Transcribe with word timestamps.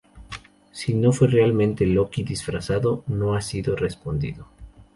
Si 0.71 0.95
no 0.95 1.11
fue 1.13 1.27
realmente 1.27 1.85
Loki 1.85 2.23
disfrazado 2.23 3.03
no 3.05 3.35
ha 3.35 3.41
sido 3.41 3.75
respondido. 3.75 4.47